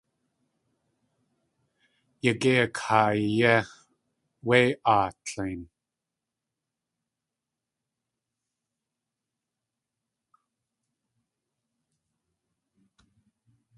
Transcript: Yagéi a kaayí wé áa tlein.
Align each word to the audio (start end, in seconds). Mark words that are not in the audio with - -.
Yagéi 2.23 2.59
a 2.63 2.67
kaayí 2.77 3.47
wé 4.47 4.59
áa 4.93 5.07
tlein. 5.25 5.61